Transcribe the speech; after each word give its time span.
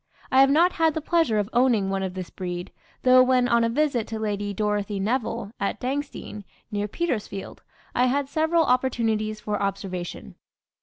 I 0.31 0.41
have 0.41 0.49
not 0.49 0.71
had 0.71 0.95
the 0.95 0.99
pleasure 0.99 1.37
of 1.37 1.47
owning 1.53 1.91
one 1.91 2.01
of 2.01 2.15
this 2.15 2.31
breed, 2.31 2.71
though 3.03 3.21
when 3.21 3.47
on 3.47 3.63
a 3.63 3.69
visit 3.69 4.07
to 4.07 4.17
Lady 4.17 4.51
Dorothy 4.51 4.99
Nevill, 4.99 5.51
at 5.59 5.79
Dangstein, 5.79 6.43
near 6.71 6.87
Petersfield, 6.87 7.61
I 7.93 8.07
had 8.07 8.27
several 8.27 8.63
opportunities 8.65 9.41
for 9.41 9.61
observation. 9.61 10.33